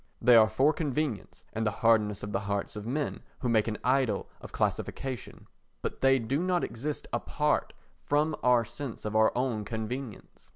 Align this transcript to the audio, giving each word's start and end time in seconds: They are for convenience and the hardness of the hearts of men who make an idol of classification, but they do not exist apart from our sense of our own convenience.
They 0.19 0.35
are 0.35 0.49
for 0.49 0.73
convenience 0.73 1.45
and 1.53 1.63
the 1.63 1.69
hardness 1.85 2.23
of 2.23 2.31
the 2.31 2.39
hearts 2.49 2.75
of 2.75 2.87
men 2.87 3.21
who 3.41 3.49
make 3.49 3.67
an 3.67 3.77
idol 3.83 4.27
of 4.41 4.51
classification, 4.51 5.45
but 5.83 6.01
they 6.01 6.17
do 6.17 6.41
not 6.41 6.63
exist 6.63 7.05
apart 7.13 7.71
from 8.03 8.35
our 8.41 8.65
sense 8.65 9.05
of 9.05 9.15
our 9.15 9.31
own 9.37 9.63
convenience. 9.63 10.49